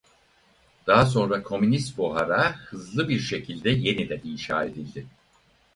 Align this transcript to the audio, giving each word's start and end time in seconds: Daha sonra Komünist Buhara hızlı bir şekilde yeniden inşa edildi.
Daha 0.87 1.05
sonra 1.05 1.43
Komünist 1.43 1.97
Buhara 1.97 2.55
hızlı 2.59 3.09
bir 3.09 3.19
şekilde 3.19 3.69
yeniden 3.69 4.21
inşa 4.23 4.63
edildi. 4.65 5.07